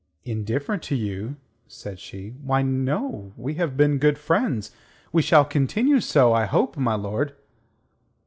"Indifferent 0.25 0.81
to 0.81 0.95
you?" 0.95 1.35
said 1.67 1.99
she. 1.99 2.29
"Why, 2.41 2.63
no. 2.63 3.33
We 3.37 3.53
have 3.61 3.77
been 3.77 3.99
good 3.99 4.17
friends; 4.17 4.71
we 5.11 5.21
shall 5.21 5.45
continue 5.45 5.99
so, 5.99 6.33
I 6.33 6.45
hope, 6.45 6.75
my 6.75 6.95
lord." 6.95 7.35